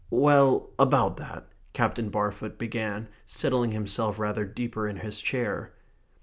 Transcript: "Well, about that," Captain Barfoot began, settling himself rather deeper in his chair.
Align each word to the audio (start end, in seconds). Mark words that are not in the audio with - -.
"Well, 0.09 0.71
about 0.79 1.17
that," 1.17 1.47
Captain 1.73 2.09
Barfoot 2.09 2.57
began, 2.57 3.07
settling 3.27 3.69
himself 3.69 4.17
rather 4.17 4.45
deeper 4.45 4.87
in 4.87 4.95
his 4.95 5.21
chair. 5.21 5.73